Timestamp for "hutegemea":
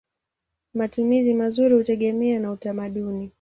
1.75-2.39